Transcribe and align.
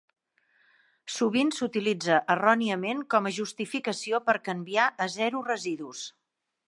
Sovint 1.15 1.51
s'utilitza 1.57 2.17
erròniament 2.35 3.03
com 3.15 3.29
a 3.29 3.33
justificació 3.37 4.21
per 4.31 4.39
canviar 4.49 4.89
a 5.07 5.09
Zero 5.19 5.45
Residus. 5.51 6.03